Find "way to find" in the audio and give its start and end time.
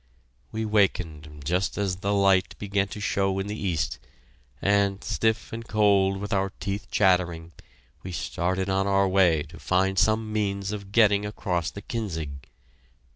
9.07-9.99